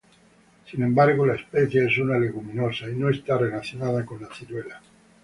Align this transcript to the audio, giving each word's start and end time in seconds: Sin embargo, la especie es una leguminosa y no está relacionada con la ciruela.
Sin 0.67 0.81
embargo, 0.81 1.27
la 1.27 1.35
especie 1.35 1.85
es 1.85 1.95
una 1.99 2.17
leguminosa 2.17 2.89
y 2.89 2.95
no 2.95 3.07
está 3.09 3.37
relacionada 3.37 4.03
con 4.03 4.19
la 4.23 4.33
ciruela. 4.33 4.81